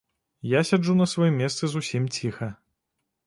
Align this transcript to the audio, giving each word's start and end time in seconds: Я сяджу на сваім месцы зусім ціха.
Я 0.51 0.61
сяджу 0.69 0.95
на 1.01 1.07
сваім 1.11 1.37
месцы 1.43 1.69
зусім 1.75 2.07
ціха. 2.17 2.51